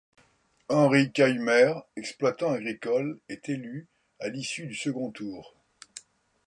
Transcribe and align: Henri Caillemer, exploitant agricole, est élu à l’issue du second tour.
Henri 0.67 1.11
Caillemer, 1.11 1.73
exploitant 1.95 2.53
agricole, 2.53 3.19
est 3.29 3.49
élu 3.49 3.85
à 4.19 4.29
l’issue 4.29 4.65
du 4.65 4.73
second 4.73 5.11
tour. 5.11 5.55